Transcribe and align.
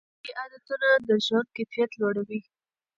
صحي 0.19 0.31
عادتونه 0.41 0.89
د 1.07 1.09
ژوند 1.25 1.47
کیفیت 1.55 1.91
لوړوي. 1.99 2.39